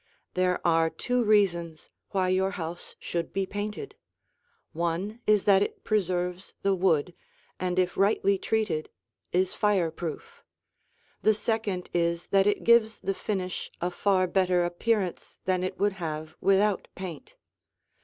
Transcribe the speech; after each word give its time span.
There 0.33 0.59
are 0.65 0.89
two 0.89 1.23
reasons 1.23 1.91
why 2.09 2.29
your 2.29 2.49
house 2.57 2.95
should 2.97 3.31
be 3.31 3.45
painted: 3.45 3.93
one 4.73 5.19
is 5.27 5.45
that 5.45 5.61
it 5.61 5.83
preserves 5.83 6.55
the 6.63 6.73
wood 6.73 7.13
and 7.59 7.77
if 7.77 7.95
rightly 7.95 8.39
treated 8.39 8.89
is 9.31 9.53
fireproof; 9.53 10.43
the 11.21 11.35
second 11.35 11.91
is 11.93 12.25
that 12.31 12.47
it 12.47 12.63
gives 12.63 12.97
the 12.97 13.13
finish 13.13 13.69
a 13.79 13.91
far 13.91 14.25
better 14.25 14.65
appearance 14.65 15.37
than 15.45 15.63
it 15.63 15.77
would 15.77 15.93
have 15.93 16.35
without 16.41 16.87
paint. 16.95 17.35